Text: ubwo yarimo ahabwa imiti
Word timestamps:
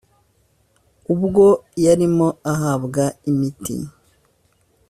ubwo 1.13 1.45
yarimo 1.85 2.27
ahabwa 2.51 3.03
imiti 3.29 3.75